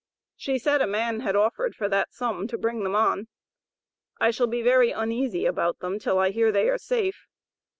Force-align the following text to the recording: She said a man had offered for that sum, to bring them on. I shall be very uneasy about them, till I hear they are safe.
She 0.35 0.57
said 0.57 0.81
a 0.81 0.87
man 0.87 1.19
had 1.19 1.35
offered 1.35 1.75
for 1.75 1.87
that 1.87 2.11
sum, 2.11 2.47
to 2.47 2.57
bring 2.57 2.81
them 2.83 2.95
on. 2.95 3.27
I 4.19 4.31
shall 4.31 4.47
be 4.47 4.63
very 4.63 4.89
uneasy 4.89 5.45
about 5.45 5.77
them, 5.77 5.99
till 5.99 6.17
I 6.17 6.31
hear 6.31 6.51
they 6.51 6.69
are 6.71 6.79
safe. 6.79 7.27